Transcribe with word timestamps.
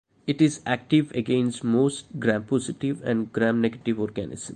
It 0.25 0.41
is 0.41 0.61
active 0.65 1.11
against 1.11 1.63
most 1.63 2.05
Gram-positive 2.17 3.03
and 3.03 3.31
Gram-negative 3.31 3.99
organisms. 3.99 4.49